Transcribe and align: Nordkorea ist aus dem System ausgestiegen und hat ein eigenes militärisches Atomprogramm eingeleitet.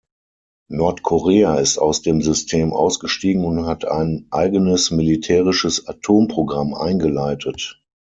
Nordkorea 0.71 1.59
ist 1.59 1.77
aus 1.77 2.01
dem 2.01 2.23
System 2.23 2.73
ausgestiegen 2.73 3.45
und 3.45 3.67
hat 3.67 3.85
ein 3.85 4.25
eigenes 4.31 4.89
militärisches 4.89 5.87
Atomprogramm 5.87 6.73
eingeleitet. 6.73 7.79